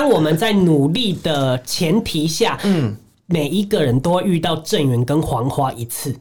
[0.00, 6.16] 当我们在努力的前提下，嗯，每一个人都会遇到正缘跟黄花一次。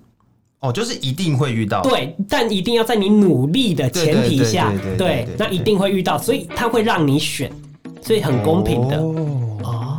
[0.60, 7.50] 哦，就是一定会遇到，对，但一定要在你努力的前提下，对，那一定会遇到，所以他会让你选，
[8.02, 8.98] 所以很公平的。
[8.98, 9.98] 哦，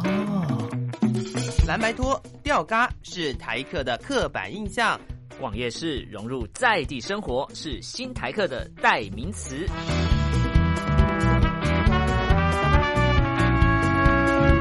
[1.67, 5.01] 蓝白拖、吊嘎是台客的刻板印象，
[5.41, 9.67] 网页式融入在地生活是新台客的代名词。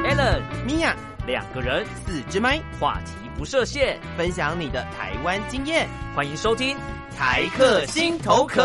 [0.09, 0.95] Allen、Mia
[1.27, 6.75] 两个人，四支麦，话题不设限，分享你的台湾经验，欢迎收听
[7.15, 8.63] 台客心头壳。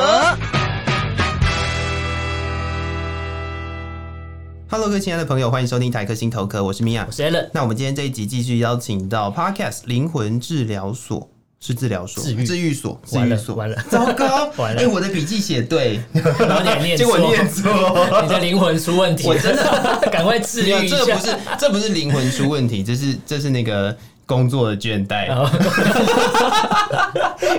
[4.71, 7.51] Hello，各位亲爱的朋友，欢迎收听台客心头壳，我是 Mia，，我是 Allen。
[7.53, 11.29] 那我们今天这一集继续邀请到 Podcast 灵魂治疗所，
[11.67, 14.83] 是治疗所，治愈治愈所，治愈所，完了，糟糕， 完了。
[14.83, 17.73] 哎，我的笔记写对，然后你还念错，结果念错，
[18.23, 20.99] 你的灵魂出问题，我真的 赶快治愈一下。
[20.99, 23.97] 这不是，这不是灵魂出问题，这是这是那个
[24.27, 25.35] 工作的倦怠。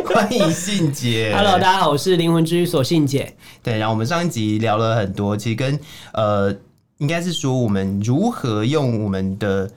[0.06, 3.34] 欢迎信姐，Hello，大家好，我是灵魂治愈所信姐。
[3.64, 5.80] 对，然后我们上一集聊了很多，其实跟
[6.14, 6.56] 呃，
[7.00, 9.68] 应该是说我们如何用我们的。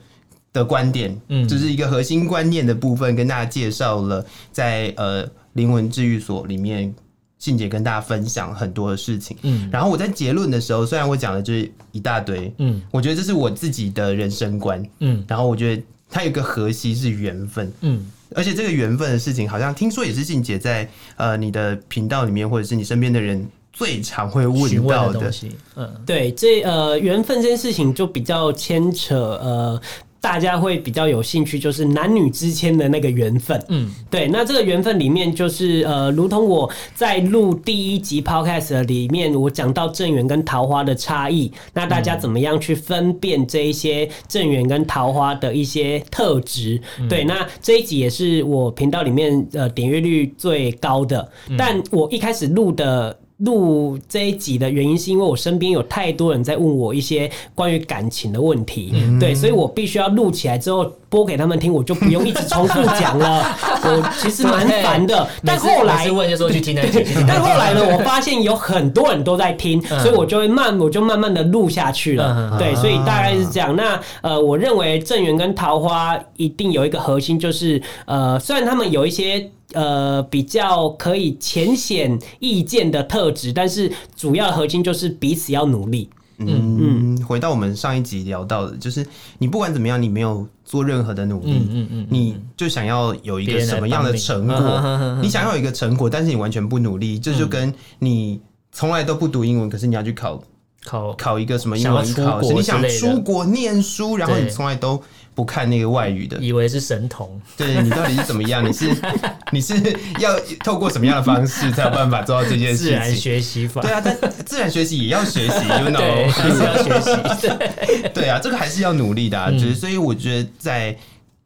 [0.51, 6.93] 的观点，嗯，就是一个核心观念的部分，跟大家介绍了在呃灵魂治愈所里面，
[7.37, 18.05] 信姐跟大家分享很多的事情，嗯，然后我在结论的时候，虽然我讲的就是一大堆，嗯，我觉得这是我自己的人生观，嗯，然后我觉得它有一个核心是缘分，嗯，
[18.35, 29.79] 而且这个缘分的事情，好像听说也是信姐在呃你的频道里面，或者是你身边的人最常会问到的，的东西，嗯，对，这呃缘分这件事情就比较牵扯呃。
[30.21, 33.61] 大家会比较有兴趣，就是男女之间的那个缘分。
[33.69, 34.27] 嗯，对。
[34.27, 41.51] 那这个缘分里面，就是呃，如同我在录第一集 Podcast 里面，我讲到正缘跟桃花的差异。
[41.73, 46.81] 那大家怎么样去分辨这一些正缘跟桃花的一些特质？
[46.99, 51.29] 嗯、对，那这一集也是我频道里面呃点阅率最高的。
[51.57, 53.18] 但我一开始录的。
[53.39, 63.45] 录这一集的原因是因为我身边有太多人在问我一些关于感情的问题，嗯、对，所以我必须要录起来之后播给他们听，我就不用一直重复讲了。
[63.81, 72.57] 我其实蛮烦的，但后来问就说去听那集， 但后来呢，我发现有很多人都在听，所以我就会慢，我就慢慢的录下去了。
[72.59, 73.73] 对，所以大概是这样。
[73.75, 79.49] 那呃，我认为正源跟桃花一定有一个核心，就是呃，虽然他们有一些。
[79.73, 86.09] 呃，比较可以浅显易见的特质，但是主要核心就是彼此要努力。
[86.41, 89.05] 嗯嗯，回到我们上一集聊到的，就是
[89.37, 95.19] 你不管怎么样，你没有做任何的努力，嗯嗯，你就想要有一个什么样的成果？
[95.21, 98.39] 你想要有一个成果，但是你完全不努力，这就跟你
[98.71, 100.41] 从来都不读英文，可是你要去考
[100.85, 104.99] 考考一个什么英文考试，你想出国念书，然后你从来都。
[105.39, 107.41] 不看那个外语的，以为是神童。
[107.55, 108.61] 对，你到底是怎么样？
[108.67, 108.93] 你是
[109.53, 109.73] 你是
[110.19, 112.85] 要透过什么样的方式才有办法做到这件事情？
[112.87, 113.79] 自然学习法。
[113.81, 116.99] 对啊，但自然学习也要学习，you know，还是要学
[117.35, 117.47] 习。
[117.47, 119.49] 对， 对啊，这个还是要努力的啊。
[119.49, 120.93] 就是所以，我觉得在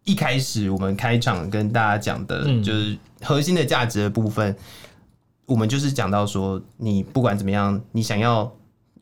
[0.06, 4.56] 一开始我们开场跟大家讲的，就是核心的价值的部分，
[5.46, 8.52] 我们就是讲到说，你不管怎么样，你想要。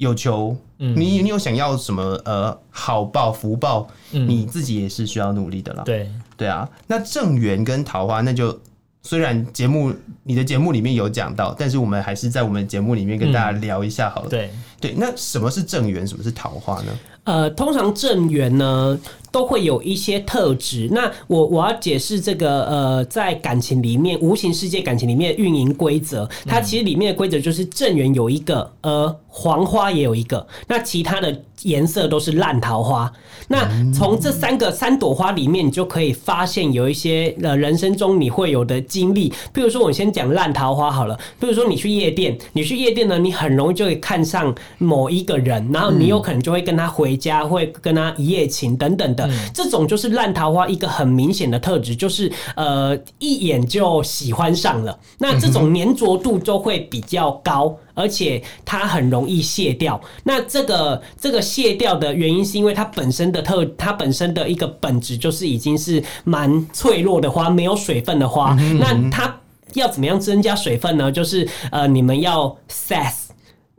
[0.01, 5.83] 有求，你你有想要什么呃好报福报，你自己也是需要努力的啦。
[5.85, 8.59] 对对啊，那正缘跟桃花，那就
[9.03, 14.29] 虽然节目你的节目里面有讲到，但是我们还是在我们节目里面跟大家聊一下好了。
[14.29, 16.91] 对对，那什么是正缘，什么是桃花呢？
[17.25, 18.99] 呃，通常正缘呢，
[19.31, 20.89] 都会有一些特质。
[20.91, 33.11] 那我我要解释这个呃，在感情里面，无形世界感情里面运营规则，它其实里面的规则就是正缘有一个，呃，黄花也有一个，那其他的颜色都是烂桃花。
[33.47, 39.31] 那从这三个三朵花里面，你就可以发现有一些呃人生中你会有的经历。
[39.53, 41.19] 比如说，我先讲烂桃花好了。
[41.39, 47.11] 比如说，你去夜店，你去夜店呢，你很容易就会看上某一个人，然后你有可能就会跟他回。
[47.11, 49.20] 回家会跟他一夜情等等的，
[49.53, 54.97] 这种就是烂桃花一个很明显的特质，就是呃一眼就喜欢上了。
[55.19, 59.99] 那这种粘着度就会比较高，而且它很容易卸掉。
[60.23, 68.55] 那这个这个卸掉的原因是因为它本身的特，它本身的一个本质就是已经是蛮脆弱的花，没有水分的花。
[68.79, 69.39] 那它
[69.73, 71.11] 要怎么样增加水分呢？
[71.11, 73.13] 就是呃你们要 sex。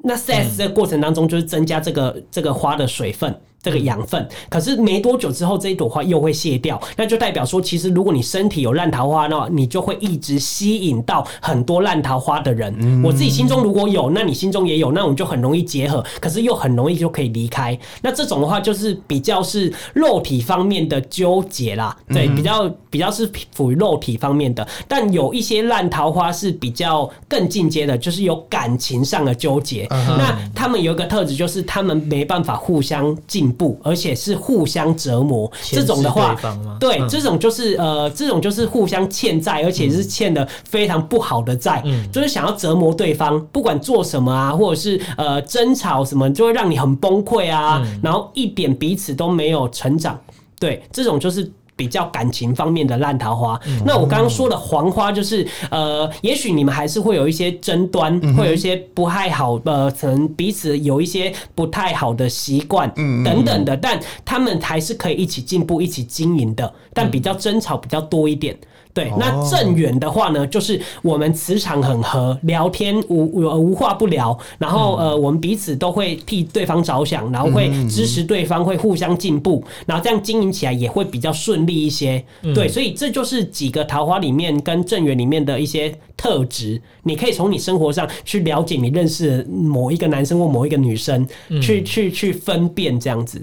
[0.05, 12.75] 那这个过程当中，就是增加这个这个花的水分，这个养分，可是没多久之后，这一朵花又会谢掉，那就代表说，其实如果你身体有烂桃花的话，你就会一直吸引到很多烂桃花的人。
[12.81, 17.79] 嗯、我自己心中如果有，那你心中也有，那我们就很容易结合，可是又很容易就可以离开。
[18.03, 24.67] 那这种的话，就是比较是肉体方面的纠结啦，对，比较比较是属于肉体方面的。
[24.89, 29.87] 但有一些烂桃花是比较更进阶的，就是有感情上的纠结。
[29.91, 33.52] 嗯、那他们有一个特质，就是他们没办法互相进。
[33.53, 35.51] 不，而且是互相折磨。
[35.63, 36.37] 这种的话，
[36.81, 50.19] 对，这种就是呃，这种就是互相欠债，而且是欠的非常不好的债，嗯，就是想要折磨对方，不管做什么啊，或者是呃争吵什么，就会让你很崩溃啊，然后一点彼此都没有成长。
[50.59, 51.53] 对，这种就是。
[51.83, 62.89] 比较感情方面的烂桃花，嗯、那我刚刚说的黄花就是，呃，也许你们还是会有一些争端，嗯、会有一些不太好，呃，可能彼此有一些不太好的习惯，
[63.25, 68.57] 等等的，但他们还是可以一起进步、一起经营的，但比较争吵比较多一点。
[68.95, 82.23] 对，那正缘的话呢，就是我们磁场很合，聊天无无话不聊，然后呃，我们彼此都会替对方着想，然后会支持对方，会互相进步，然后这样经营起来也会比较顺利一些。
[82.55, 91.27] 对，所以这就是几个桃花里面跟正缘里面的一些特质，你可以从你生活上去了解你认识的某一个男生或某一个女生，
[91.63, 93.43] 去去去分辨这样子。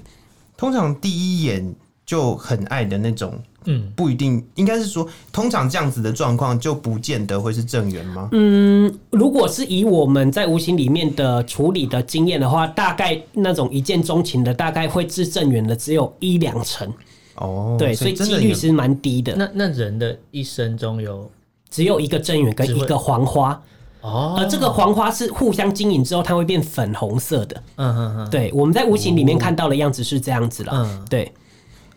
[0.55, 1.73] 通常第一眼
[2.05, 3.33] 就很爱的那种。
[3.65, 8.29] 嗯，不一定，应该是说，通常这样子的状况就不见得会是正缘吗？
[8.31, 16.91] 嗯，如果是以我们在无形里面的处理的经验的话，大概那种一见钟情的，大概会是正缘的只有一两成。
[17.35, 19.35] 哦，对，所以几率是蛮低的。
[19.35, 21.29] 那那人的一生中有
[21.69, 23.61] 只有一个正缘跟一个黄花
[24.01, 27.63] 哦，而这个黄花是互相经营之后，它会变粉红色的。
[27.75, 30.71] 嗯嗯嗯，对，我们在无形里面看到的样子是这样子了。
[30.73, 31.31] 嗯，对，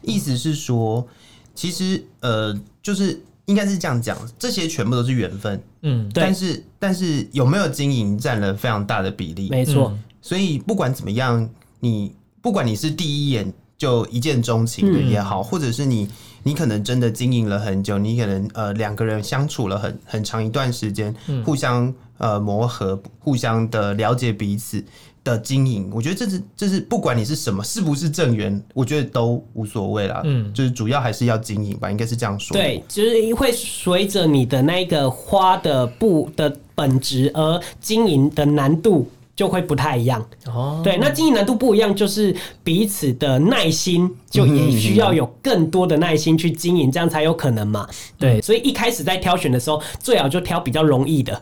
[0.02, 1.06] 意思是说。
[1.54, 6.22] 其实，呃，就是应该是这样讲，这些全部都是缘分，嗯，对。
[6.22, 9.96] 但是，但是有没有经营占了非常大的比例，没错。
[10.20, 11.48] 所以不管怎么样，
[11.80, 16.08] 你不管你是第一眼就一见钟情的也好，嗯、或者是你
[16.44, 24.82] 你可能真的经营了很久，你可能呃两个人相处了很很长一段时间，嗯、互相呃磨合，互相的了解彼此。
[25.24, 30.20] 的经营，我觉得这是这是不管你是什么，是不是正缘，我觉得都无所谓啦。
[30.24, 32.56] 嗯，就是主要还是要经营吧，应该是这样说。
[32.56, 40.26] 对，就是会随着你的那个花的布的本质而经营的难度就会不太一样。
[40.46, 42.34] 哦，对，那经营难度不一样，就是
[42.64, 47.88] 彼此的耐心就也需要有更多的耐心去经营，这样才有可能嘛。
[48.18, 51.40] 对，所以一开始在挑选的时候，最好就挑比较容易的。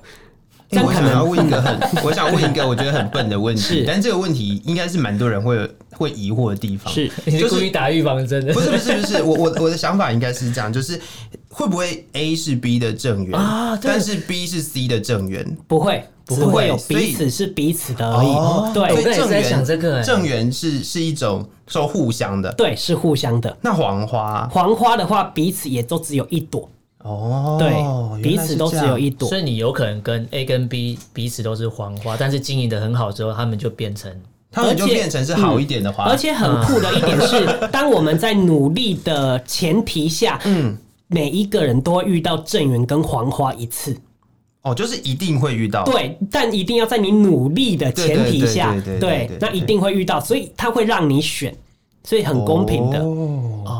[0.71, 6.93] 欸、我想要问一个很， 我想问一个我觉得很笨的问题，但这个问题应该是蛮多人会会疑惑的地方。
[6.93, 8.55] 是，就是故意打预防针的。
[8.55, 11.01] 不是不是不是， 我我我的想法应该是这样，就是
[11.49, 13.79] 会不会 A 是 B 的正缘啊？
[13.83, 15.57] 但是 B 是 C 的正缘？
[15.67, 18.29] 不会，不会有彼此是彼此的而已。
[18.29, 23.57] 哦、对，所以正缘正缘是是一种说互相的，对，是互相的。
[23.61, 26.71] 那黄花，黄花的话，彼此也都只有一朵。
[27.03, 34.15] 哦，对，彼此都只有一朵，所以你有可能跟 A 跟 B 彼此都是黄花，但是经营的很好之后，他们就变成，
[34.51, 36.05] 他们就变成是好一点的花。
[36.05, 40.77] 而且很酷的一点是， 当我们在努力的前提下， 嗯，
[41.07, 43.97] 每一个人都会遇到正缘跟黄花一次。
[44.63, 51.57] 哦，就是一定会遇到，对，但一定要在你努力的前提下，对，那一定会遇到，所以他会让你选，
[52.05, 53.80] 所以很公平的哦。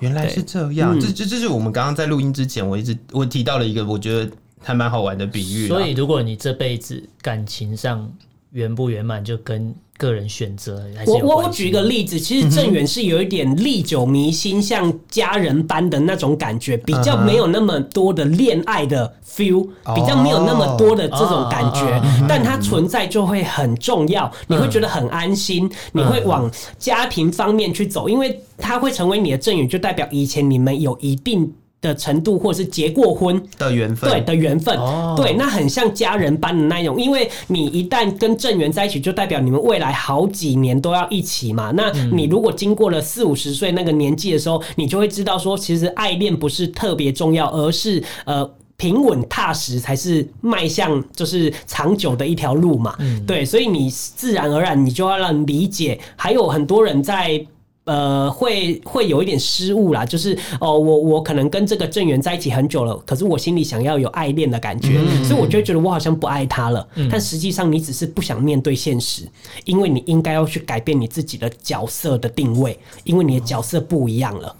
[0.00, 5.68] 原来是这样，嗯、这这这是我们刚刚在录音之前，我一直我提到了一个我觉得还蛮好玩的比喻。
[5.68, 8.10] 所以，如果你这辈子感情上
[8.52, 10.82] 圆不圆满，就跟个人选择。
[11.06, 31.52] 我我我举一个例子，其实正缘是有一点历久弥新，像家人般的那种感觉，比较没有那么多的恋爱的 feel，比较没有那么多的这种感觉，但它存在就会很重要，你会觉得很安心，你会往家庭方面去走，因为它会成为你的正缘，就代表以前你们有一定。
[31.80, 37.00] 的程度，或者是结过婚的缘分，对的缘分，哦、对，那很像家人般的那种。
[37.00, 41.70] 因为你一旦跟正缘在一起，就代表你们未来好几年都要一起嘛。
[41.76, 52.96] 那你如果经过了四五十岁那个年纪的时候，你就会知道说，其实爱恋不是特别重要，而是呃平稳踏实才是迈向就是长久的一条路嘛。
[52.98, 57.46] 嗯、对，所以你自然而然你就要让理解，还有很多人在。
[57.88, 66.86] 呃，会会有一点失误啦，就是哦，我我可能跟这个正缘在一起很久了，可是我心里想要有爱恋的感觉，嗯、所以我就觉得我好像不爱他了。
[66.96, 69.26] 嗯、但实际上你只是不想面对现实，
[69.64, 74.54] 因为你应该要去改变你自己的角色的定位，因为你的角色不一样了。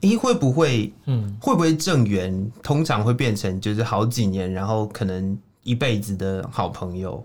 [0.00, 0.90] 咦、欸，会不会？
[1.04, 7.22] 嗯，会不会正缘通常会变成就是好几年，然后可能一辈子的好朋友？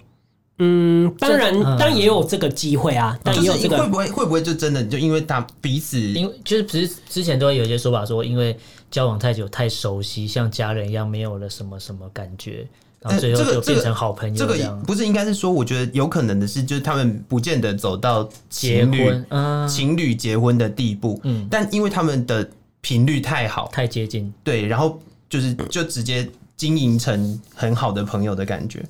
[0.57, 3.19] 嗯，当然，当然也有这个机会啊。
[3.23, 8.57] 但也有这个会不会会不会就真的就因为他彼此，因为就是不是之前都会有一些说法说，因为
[8.89, 12.65] 交往太久太熟悉，像家人一样，没有了什么什么感觉，
[13.01, 14.55] 然后最后就变成好朋友这个
[14.87, 21.19] 不是应该是说，我觉得有可能的是，就是他们不见得走到情侣结婚，情侣结婚的地步。
[21.23, 24.97] 嗯，但因为他们的频率太好，太接近，对，然后
[25.29, 28.81] 就是就直接经营成很好的朋友的感觉。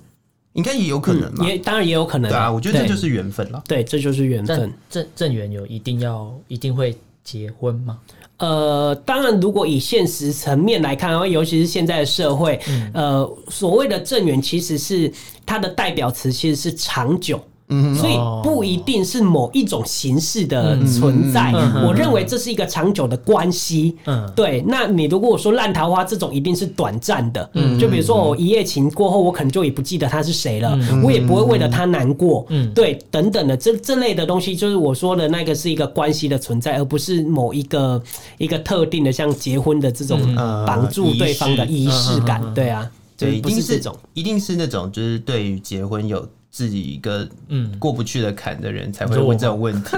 [0.56, 2.30] 应该也有可能嘛，也当然也有可能。
[2.30, 3.64] 对啊，我觉得这就是缘分了。
[3.68, 4.74] 对，这就是缘分。
[4.90, 8.00] 正正缘有一定要一定会结婚吗？
[8.38, 15.12] 呃，当然，如果以现实层面来看，尤其是现在的社会，嗯、呃，所谓的正缘其实是
[15.46, 17.42] 它的代表词，其实是长久。
[17.68, 21.52] 嗯，所以不一定是某一种形式的存在。
[21.84, 23.96] 我认为这是一个长久的关系。
[24.06, 24.64] 嗯，对。
[24.68, 27.50] 那你如果说烂桃花这种，一定是短暂的。
[27.54, 32.46] 嗯，就比如说我一夜情过后，我可能就也不记得他是谁了，我也不会为了他难过。
[32.50, 38.00] 嗯，对，等等的这这类的东西，就是我说的那个是一个关系的存在，而不是某一个
[38.38, 40.20] 一个特定的像结婚的这种
[40.68, 42.42] 绑住对方的仪式感。
[42.54, 46.24] 对啊，对，不是这种，一定是那种就是对于结婚有。
[46.56, 47.78] 自己一个嗯。
[47.78, 49.98] 过不去的坎的人才会问这种问题，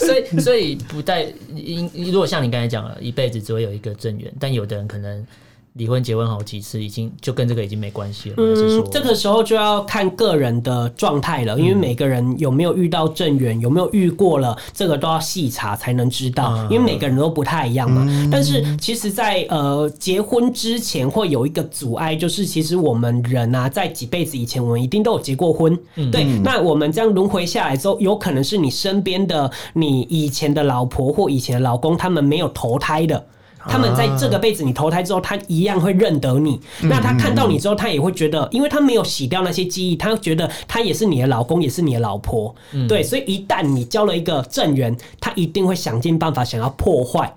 [0.04, 5.24] 所以所以不带因如果像你刚才讲了，一辈子只会有一个正缘，但有的人可能。
[5.74, 8.36] 离婚结婚好几次，已经就跟这个已经没关系了。
[8.38, 18.06] 嗯，这个时候就要看个人的状态了，因为每个人有没有遇到正缘，有没有遇过了，这个都要细查才能知道，因为每个人都不太一样嘛。
[18.30, 25.76] 但是其实在，在呃结婚之前会有一个阻碍，就是其实我们人啊，在几辈子以前，我们一定都有结过婚。
[26.12, 33.26] 对，那我们这样轮回下来之后，有可能是你身边的你以前的老婆或以前的老公，他们没有投胎的。
[33.68, 36.60] 他们在这个辈子你投胎之后，他一样会认得你。
[36.82, 42.54] 那他看到你之后，他也会觉得，因为他没有洗掉那些记忆，他觉得他也是你的老公，也是你的老婆。
[42.88, 47.34] 对，所以一旦你交了一个正缘，他一定会想尽办法想要破坏。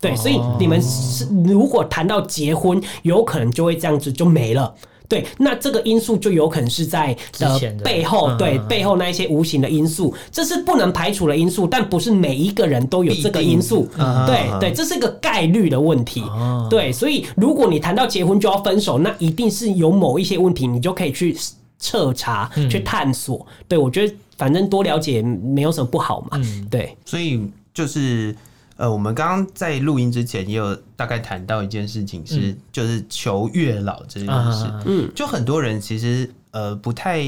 [0.00, 4.74] 对，所以你们是如果谈到结婚，有可能就会这样子就没了。
[5.08, 13.88] 对，那这个因素就有可能是在呃背后，对背后那一些无形的因素，这是不能排除的因素，但不是每一个人都有这个因素。
[14.26, 16.22] 对对，这是一个概率的问题。
[16.68, 21.34] 对，所以如果你谈到结婚就要分手，那一定是有某一些问题，你就可以去
[21.78, 23.46] 彻查、去探索。
[23.66, 26.38] 对，我觉得反正多了解没有什么不好嘛。
[26.70, 28.36] 对，所以就是。
[28.78, 34.72] 呃，我们刚刚在录音之前也有大概谈到一件事情，是就是求月老这件事。
[34.86, 37.20] 嗯，就很多人其实呃不太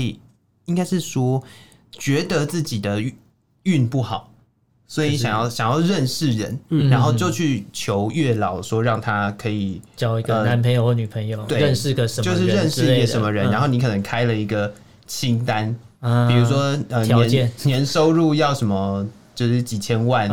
[0.66, 1.42] 应该是说
[1.90, 3.02] 觉得自己的
[3.64, 4.30] 运不好，
[4.87, 6.57] 所以想要想要认识人，
[6.88, 14.73] 然后就去求月老，说让他可以交一个男朋友或女朋友，对，认识个什么就是认识一个什么人，然后你可能开了一个
[15.09, 15.75] 清单，
[16.28, 19.04] 比如说呃年年收入要什么。
[19.35, 20.29] 就是几千万，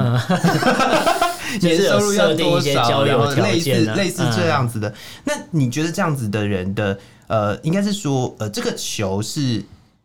[1.62, 4.94] 年收入要多少，然后类似类似这样子的。
[5.24, 9.64] 那你觉得这样子的人的呃，应该是说呃，这个球是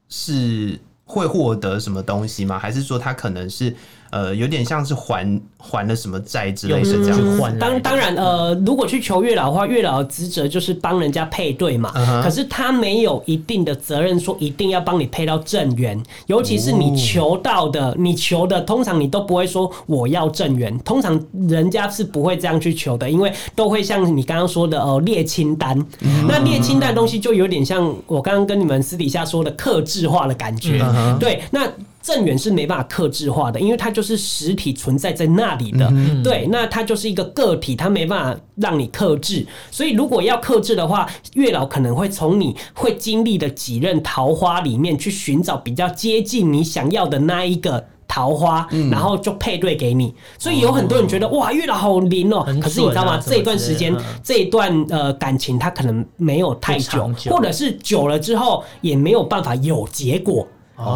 [0.08, 2.58] 是会获得什么东西吗？
[2.58, 3.74] 还是说他可能是？
[4.12, 7.56] 呃，有点像是还还了什么债之类的这样子。
[7.58, 11.90] 当当然，呃，如果去求月老的话，月老的职责就是帮人家配对嘛。
[12.22, 25.82] 可是他没有一定的责任说一定要帮你配到正缘，尤其是你求到的，你求的通常你都不会说我要正缘，通常人家是不会这样去求的，因为都会像你刚刚说的哦，列清单。
[26.28, 30.84] 那列清单的东西就有点像我刚刚跟你们私底下说的克制化的感觉。
[31.18, 31.66] 对，那。
[32.02, 35.86] 正缘是没办法克制化的，因为它就是实体存在在那里的。
[35.92, 39.46] 嗯、对，那它就是一个个体，它没办法让你克制。
[39.70, 50.12] 所以如果要克制的话，月老可能会从你会经历的几任桃花里面去寻找比较接近你想要的那一个桃花，嗯、然后就配对给你。
[50.38, 53.22] 所以有很多人觉得、哦、哇，月老好灵哦、可是你知道吗？
[53.24, 60.46] 这一段时间，嗯、这一段呃感情，它可能没有太久，久或者是久了之后也没有办法有结果。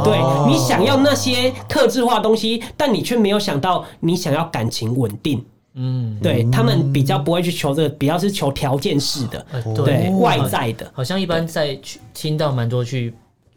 [0.04, 5.44] 对，你想要那些特质化东西，但你却没有想到你想要感情稳定。
[5.74, 10.90] 嗯，对，他们比较不会去求这个，比较是求条件式的，对，外在的。
[10.94, 13.12] 好像一般在去听到蛮多去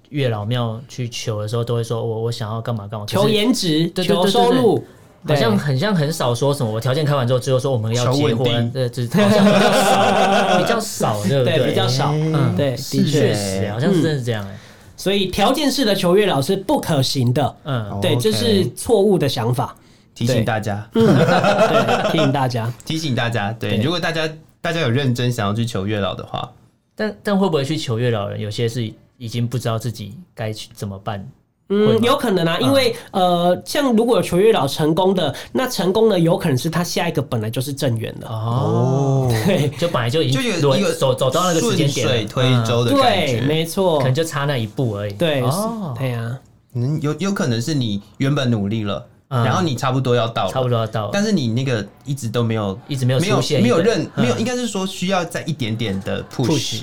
[0.10, 4.84] 月老庙去求的时候，都会说我我想要干嘛干嘛，求颜值，求收入。
[5.28, 11.70] 好像很像很少说什么，我条件开完之后，只有说我们要结婚，对，这好像比较少，比较少，对 不对？
[11.70, 14.58] 比较少，嗯，对，的确是，好像是真的是这样哎。
[15.00, 19.74] 所以条件式的求月老是不可行的，嗯，对，这是错误的想法，
[20.14, 24.30] 提醒大家，对，提醒大家， 提醒大家，对，如果大家
[24.60, 26.52] 大家有认真想要去求月老的话，
[26.96, 31.26] 但但会不会去求月老的人，有些是已经不知道自己该去怎么办。
[31.72, 38.28] 嗯，有可能啊，因为、嗯、呃，像如果有求月老成功的，那成功的有可能是他下一个本来就是正缘的。
[38.28, 45.14] 哦， 对，就本来就已经就有一个走走到那个时间点，顺水推舟的感觉，对，没错，可能就差那一步而已。
[45.14, 46.40] 对，哦，对啊，
[46.74, 56.82] 嗯，有有可能是你原本努力了，嗯、然后你差不多要到了，差不多要到了，但是你那个一直都没有，一直没有出现，没有认，没有，应该是说需要再一点点的 push，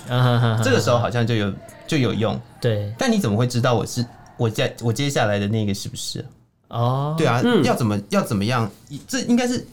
[0.63, 1.53] 这个时候好像就有
[1.89, 4.07] 就有用，对，但你怎么会知道我是？
[4.37, 6.25] 我接我接下来的那个是不是？
[6.69, 8.71] 哦，对啊，嗯、要怎么要怎么样？
[9.07, 9.67] 这应该是，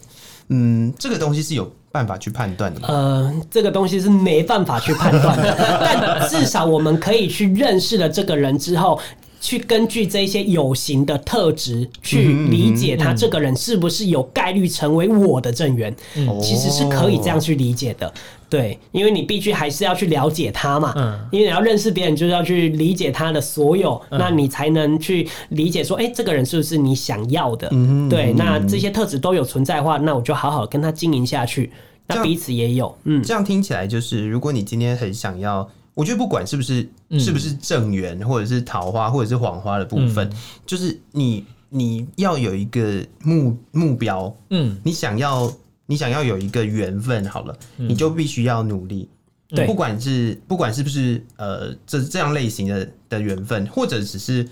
[0.50, 2.88] 嗯，这个东西是有办法去判断的吗？
[2.90, 9.00] 呃，这个东西是没办法去判断的， 但至少我们可以去认识了这个人之后。
[9.44, 18.10] 去根据这些有形的特质去理解他这个人是不是有概率成为我的正缘，嗯、其实是可以这样去理解的。
[18.54, 27.68] 对，因为你必须还是要去了解他嘛，嗯，因为你要认识别人，就是要去理解他的所有，嗯、那你才能去理解说，哎、欸，这个人是不是你想要的？
[27.72, 31.72] 嗯，对，那这些特质都有存在的话，那我就好好跟他经营下去。
[32.06, 35.68] 那彼此也有，嗯，这样听起来就是，如果你今天很想要。
[35.96, 40.34] 我觉得不管是不是是不是正缘，或者是桃花，或者是黄花的部分，嗯、
[40.66, 45.54] 就是你你要有一个目目标，嗯，你想要
[45.86, 49.10] 你想要有一个缘分，好了，嗯、你就必须要努力。
[49.50, 54.48] 对，不管是不管是不是呃这这样类型的的缘分，或者只是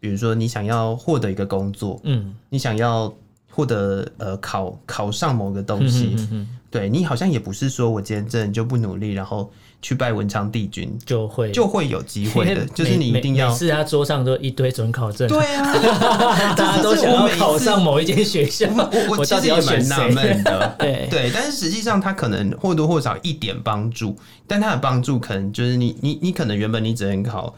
[0.00, 3.12] 比如说你想要获得一个工作，嗯，你想要
[3.50, 9.50] 获得呃考考上某个东西，嗯、哼哼哼对你好像也不是说我今天真的就不努力，然后。
[9.82, 13.54] 去拜文昌帝君就会就会有机会的，就是你一定要。
[13.54, 15.28] 是他桌上都一堆准考证。
[15.28, 15.74] 对啊，
[16.56, 18.66] 大家都想要考上某一间学校。
[18.74, 20.74] 我我其实也蛮纳闷的。
[20.80, 27.54] 对对，但是实际上他可能或多或少一点帮助，但他的帮助可能就是你你你可能原本你只能考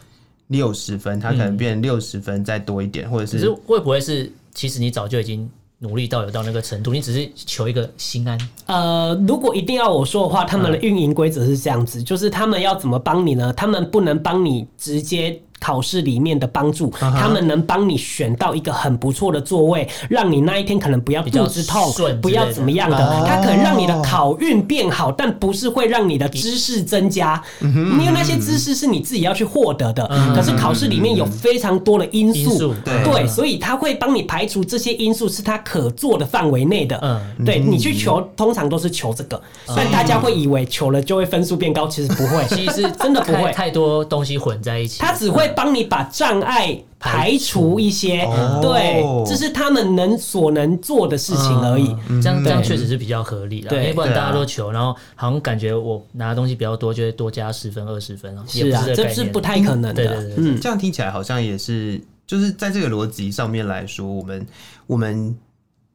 [0.49, 5.49] 六十分，他可能变六十分再多一点，或者是会不会是其实你早就已经。
[5.81, 8.39] 努力到有到那个程度，你只是求一个心安。
[8.67, 13.53] 呃，如果一定要我说的话，他们的运营规则是这样子，嗯、就是他们要怎么帮你呢？
[13.53, 15.41] 他们不能帮你直接。
[15.61, 23.25] 考试里面的帮助，他们能帮你选到一个很不错的座位，让你那一天可能不要肚子痛，不要怎么样的。
[23.27, 30.07] 它可能让你的考运变好，但不是会让你的知识增加，因为那些知识是你自己要去获得的。
[30.35, 36.99] 可是考试里面有非常多的因素，对，所以他会帮你排除这些因素是他可做的范围内的。
[37.03, 45.48] 嗯，对你去求，通常都是求这个，但大家会以为求了就会分数变高，其实不会， 其实真的不会， 太多东西混在一起，他只会。
[45.55, 48.27] 帮你把障碍排除一些，
[48.61, 51.87] 对，这是他们能所能做的事情而已。
[52.21, 58.45] 这样这样确实是比较合理的，对，不然大家都求，然后好像感觉我拿的东西比较多，就会多加十分、二十分啊。
[58.49, 59.95] 是啊，这是不太可能的。
[59.95, 64.47] 对对对，嗯，这样听起来好像也是，就是在这个逻辑上面来说，我们
[64.87, 65.37] 我们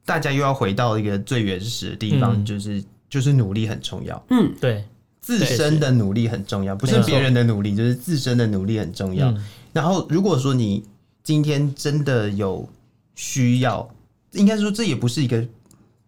[0.06, 4.24] 大家又要回到一个最原始的地方，就是就是努力很重要。
[4.30, 4.84] 嗯，对。
[5.24, 9.34] 自身的努力很重要，不是别人的努力，就是自身的努力很重要。
[9.72, 10.84] 然后，如果说你
[11.22, 12.68] 今天真的有
[13.14, 13.88] 需要，
[14.32, 15.42] 应该说这也不是一个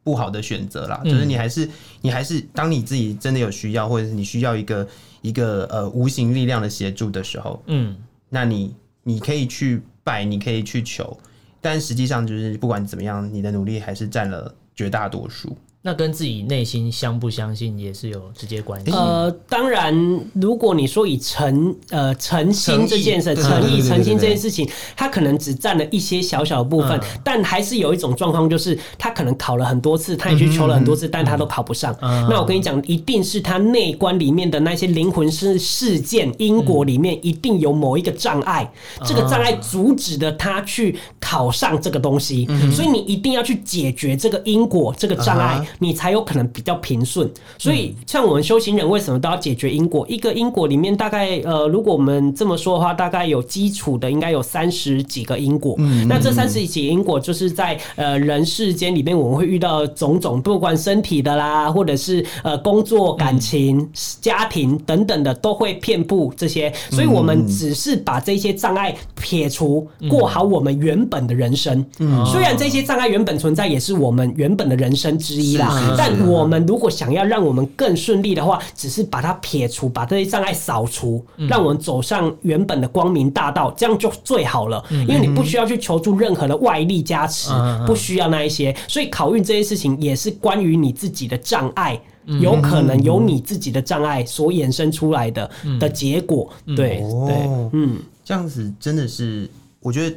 [0.05, 1.01] 不好的选择啦。
[1.03, 1.67] 就是你还是
[2.03, 4.87] 你还是当你自己真的有需要，或者是你需要一个
[5.23, 7.97] 一个呃无形力量的协助的时候，嗯，
[8.29, 11.19] 那你你可以去拜，你可以去求，
[11.63, 15.57] 但实际上就是不管怎么样，你的努力还是占了绝大多数。
[15.87, 18.91] 那跟自己内心相不相信也是有直接关系。
[18.91, 19.95] 呃，当然，
[20.35, 31.97] 如果你说以诚呃诚心这件事，诚意诚心这件事情，他可能只占了一些小小的部分，但还是有一种状况，就是他可能考了很多次，他也去求了很多次，但他都考不上。
[32.01, 38.69] 那我跟你讲，一定是他内观里面的那些灵魂事事件因果里面，一定有某一个障碍，
[39.05, 45.65] 这个障碍阻止了他去考上这个东西，所以你一定要去解决这个因果这个障碍。
[45.79, 47.29] 你才有可能比较平顺。
[47.59, 50.07] 所以，像我们修行人为什么都要解决因果？
[50.09, 55.77] 一个因果里面大概呃，如果我们这么说的话，大概有基础的应该有三十几个因果。
[56.09, 63.89] 那这三十几个因果就是在呃人世间里面我们会遇到种种，不管身体的啦，或者是呃工作、感情、
[64.21, 66.73] 家庭等等的，都会遍布这些。
[66.91, 71.85] 所以我们只是把这些障碍撇除，过好我们原本的人生。
[72.27, 75.66] 虽然这些障碍原本存在，也是我们原本的人生之一啦。
[75.97, 84.85] 但我们如果想要让我们更顺利的话，只是把它撇除，把这些障碍扫除，让我们走上原本的光明大道，这样就最好了。
[84.91, 87.51] 因为你不需要去求助任何的外力加持，
[87.87, 88.75] 不需要那一些。
[88.89, 92.01] 所以考运这些事情也是关于你自己的障碍，
[92.41, 96.51] 有可能由你自己的障碍所衍生出来的的结果。
[96.77, 99.49] 对对，嗯，这样子真的是，
[99.81, 100.17] 我觉得。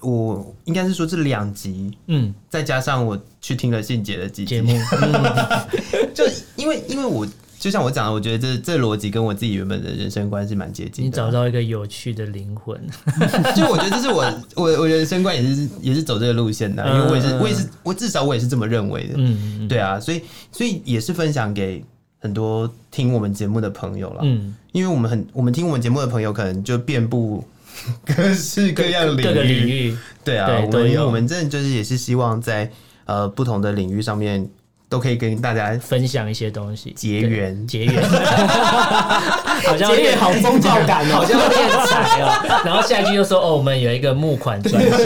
[0.00, 4.56] 我应该是说这两集，嗯，再加上我去听了信姐的几集。
[4.56, 6.24] 节目， 嗯、就
[6.56, 7.26] 因为因为我
[7.58, 11.10] 就像我讲的，我觉得这这逻辑跟我自己原本的人生观是蛮接近的。
[11.10, 12.80] 你找到一个有趣的灵魂，
[13.56, 21.84] 就我觉得这是我我我人生观也是也是走这个路线的，因为我也是我也是我至少我也是这么认为的，嗯，对啊，所以所以也是分享给
[22.20, 27.42] 很多听我们节目的朋友了，嗯，因为我们很我们听我们节目的朋友可能就遍布。
[28.04, 32.70] 各式各样领域，各个领域，对啊，对我们我们真的就是也是希望在
[33.04, 34.48] 呃不同的领域上面
[34.88, 37.66] 都可以跟大家分享一些东西，结缘。
[37.66, 42.62] 结缘， 好像有点好宗教感哦，好像变财哦。
[42.64, 44.98] 然后下一句又说哦，我们有一个募款专项，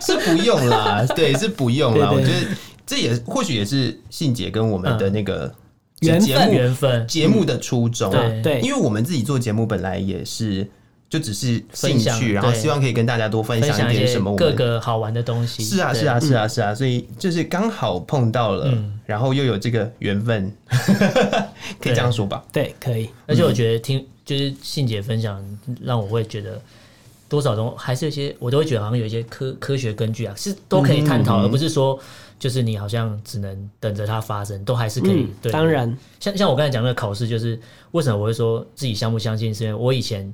[0.04, 2.10] 是不用啦，对，是不用啦。
[2.12, 2.46] 我觉得
[2.86, 5.52] 这也或许也是信姐跟我们的那个
[6.00, 6.50] 缘分。
[6.50, 7.06] 缘分。
[7.06, 10.68] 节目的初衷，对，因为我们自己做节目本来也是。
[11.10, 15.64] 就只是兴趣，然后希望可以跟大家多分享一点什么各个好玩的东西。
[15.64, 20.52] 是啊，是啊，是啊，是啊，所以就是刚好碰到了，然后又有这个缘分，
[21.80, 22.44] 可以这样说吧？
[22.52, 23.08] 对，可以。
[23.26, 25.42] 而且我觉得听就是信姐分享，
[25.80, 26.60] 让我会觉得
[27.26, 31.98] 多少都还是有些，我都会觉得好像有一些科科学根据啊，是都可以探讨，而不是说
[32.38, 35.26] 就是你好像只能等着它发生，都还是可以。
[35.40, 37.58] 对，当然，像像我刚才讲那个考试，就是
[37.92, 40.30] 为什么我会说自己相不相信，是因为我以前。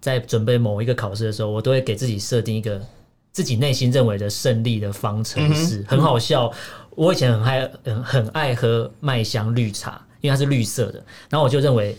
[0.00, 2.80] 在准备某一个考试的时候，我都会给自己设定一个
[3.32, 5.84] 自己内心认为的胜利的方程式。
[5.88, 6.52] 很好笑，
[6.90, 11.04] 我以前很爱很很爱喝麦香绿茶，因为它是绿色的。
[11.28, 11.96] 然后我就认为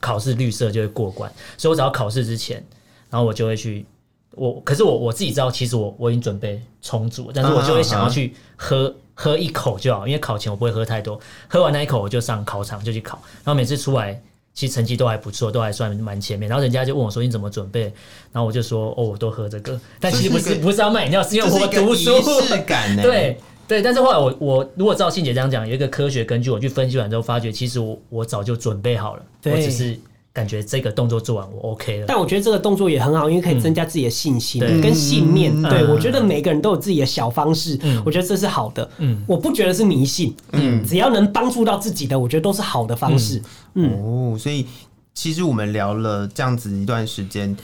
[0.00, 2.64] 考试绿色就会过关，所以我只要考试之前，
[3.10, 3.84] 然后我就会去
[4.32, 4.60] 我。
[4.60, 11.20] 可是我我自己知道，其实我我已经准备充足，但是我就会想要去喝喝一口就好，因为考前我不会喝太多。
[11.48, 13.20] 喝完那一口，我就上考场就去考。
[13.44, 14.20] 然后每次出来。
[14.58, 16.48] 其实成绩都还不错，都还算蛮前面。
[16.48, 17.82] 然后人家就问我说：“你怎么准备？”
[18.32, 22.10] 然后我就说：“哦，我都喝这个。”但其实不是，不是要卖饮料，是因为我读书。
[22.66, 29.96] 感对对，但是后来我我如果照信姐这样讲，有一个科学根据，我去分析完之后，发觉其实我我早就准备好了，对我只是。
[30.38, 35.50] 感觉这个动作做完我 OK 了，但我觉得这个动作也很好，因为可以增加自己的信心跟信念。
[35.62, 38.88] 对，我觉得每个人都有自己的小方式，我觉得这是好的。
[38.98, 40.32] 嗯，我不觉得是迷信。
[40.52, 43.42] 嗯，只要能帮助到自己的，我觉得都是好的方式。
[43.74, 44.64] 嗯，哦，所以
[45.12, 47.56] 其实我们聊了这样子一段时间。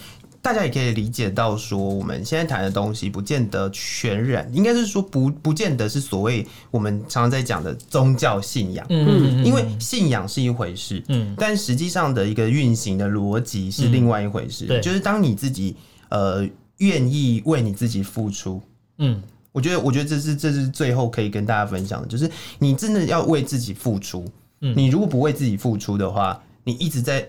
[0.45, 8.85] 大家也可以理解到，说我们现在谈的东西，不见得全然，应该是说不不见得是所谓我们常常在讲的宗教信仰。
[8.89, 14.67] 嗯，因为信仰是一回事，嗯，但实际上的一个运行的逻辑是另外一回事。
[14.67, 15.75] 对，就是当你自己
[16.09, 18.61] 呃愿意为你自己付出，
[18.99, 19.19] 嗯，
[19.51, 22.29] 我觉得我觉得这是这是最后可以跟大家分享的，就是
[22.59, 24.23] 你真的要为自己付出。
[24.61, 27.27] 嗯，你如果不为自己付出的话，你一直在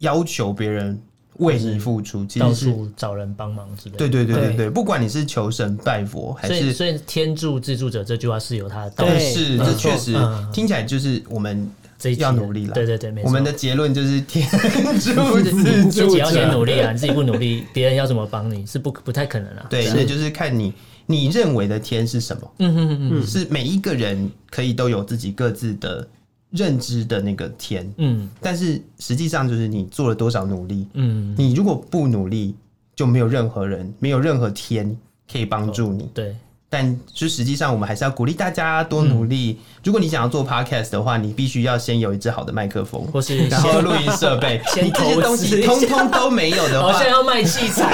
[0.00, 1.00] 要求别人。
[1.38, 3.98] 为你付出，其实是到处找人帮忙之类的。
[3.98, 9.18] 对对对对对，不管你是求神拜佛还是，所以天助自助者这句话是有它的道理。
[9.18, 10.16] 是，这确实
[10.52, 11.70] 听起来就是我们
[12.18, 12.72] 要努力了。
[12.72, 13.28] 对对对，没错。
[13.28, 14.58] 我们的结论就是天助
[15.00, 16.92] 自助者，自己要先努力啊！
[16.92, 19.66] 你自己不努力，别人要怎么帮你是不不太可能啊。
[19.68, 20.72] 对，所以就是看你
[21.06, 22.52] 你认为的天是什么。
[22.58, 26.08] 嗯嗯嗯嗯，是每一个人可以都有自己各自的。
[26.56, 32.54] 认知的那个天，嗯，但是实际上就是你做了多少努力，嗯，你如果不努力，
[32.94, 34.96] 就没有任何人，没有任何天
[35.30, 36.34] 可以帮助你，对。
[36.68, 39.56] 但就实际上，我们还是要鼓励大家多努力。
[39.84, 47.88] 如果你想要做 podcast 的话，你必须要先有一支好的麦克风，或是 然后录音设备， 你这些东西通通都没有的话， 好像要卖器材，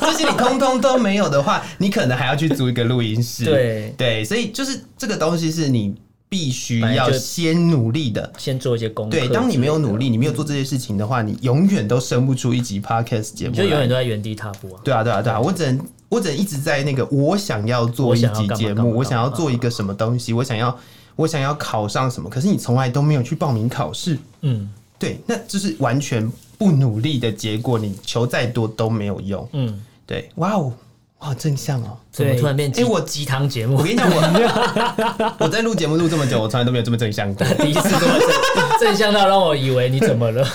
[0.00, 3.94] 这些你通通都没有的话，你可能还要去租一个录音室，对。
[3.96, 5.94] 对，所以就是这个东西是你。
[6.32, 9.10] 必须要先努力的，先做一些功课。
[9.10, 14.80] 对，当你没有努力，你没有做这些事情的话，你永远都生不出一集 podcast 节目，就永远都在原地踏步啊。
[14.82, 15.38] 对啊，对啊，对啊！
[15.38, 20.74] 我只能，我只能一直在那个，我想要做一集节目，我想要做一个什么东西，我想要，
[21.16, 29.46] 我想要考上什么，可是你从来都没有去报名考试，嗯对，那就是完全不努力的结果，你求再多都没有用。
[29.52, 30.72] 嗯，对，哇哦，
[31.22, 31.96] 哇，正向哦。
[32.10, 37.46] 怎么突然变因为我鸡汤节目，我跟你讲，我 我在录节目录这么久，我从来都没有这么正向过。
[37.58, 40.46] 第一次这么正正向到让我以为你怎么了？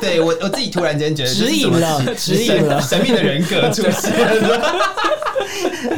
[0.00, 4.60] 对我我自己突然间觉得指引了指引了神秘的人格出现了。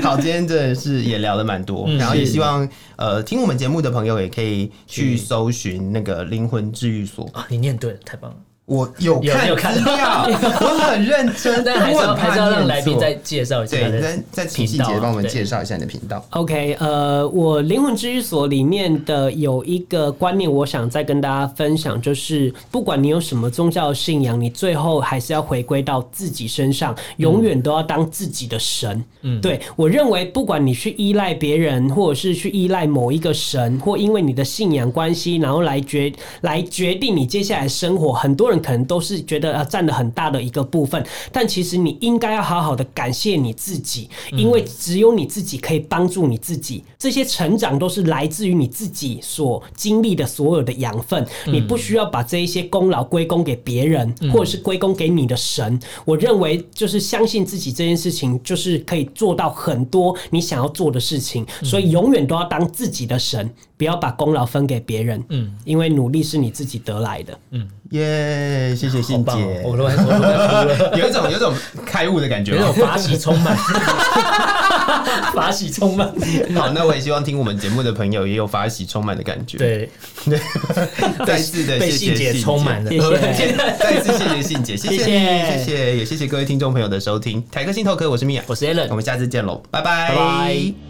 [0.03, 2.67] 好，今天真的是也聊了蛮多，嗯然后也希望
[2.97, 7.29] 呃听我们节目的朋友也可以去搜寻那个灵魂治愈所。
[7.35, 8.37] 啊，你念对了，太棒了。
[8.69, 16.23] 我有看有有看资料， 我很认真，但还是还是要让来宾再介绍一下他对，的再再请细节帮我们介绍一下你的频道。
[16.31, 29.03] OK，呃，我灵魂治愈所里面的有一个观念，我想再跟大家分享，就是不管你有什么宗教信仰，你最后还是要回归到自己身上，永远都要当自己的神。
[29.23, 46.85] 嗯，对，我认为，不管你去依赖别人，或者是去依赖某一个神，或因为你的信仰关系，然后来决来决定你接下来生活，很多人可能都是觉得啊占了很大的一个部分，但其实你应该要好好的感谢你自己，因为只有你自己可以帮助你自己。
[46.99, 55.79] 这些成长都是来自于你自己所经历的所有的养分，你不需要把这一些功劳归功给别人，或者是归功给你的神。
[56.05, 65.25] 我认为就是相信自己这件事情，就是可以做到很多你想要做的事情，所以永远都要当自己的神，不要把功劳分给别人。
[65.31, 67.39] 嗯，因为努力是你自己得来的。
[67.53, 71.55] 嗯耶，谢谢好信姐，我都我都快哭了，有一种有一种
[71.87, 73.57] 开悟的感觉有一种法喜充满，
[75.33, 76.07] 法喜充满。
[76.55, 79.89] 好，那我也希望听我们节目的朋友也有法喜充满的感觉。，对，
[81.27, 82.91] 再次的谢谢信姐充满了。
[82.91, 87.43] 谢谢再次谢谢信姐，谢谢你，谢谢谢谢，也谢谢各位听众朋友的收听。
[87.51, 88.97] 台客心头壳，我是米娅，我是 Alan 我。
[88.97, 90.88] 们下次见喽，拜拜，拜拜。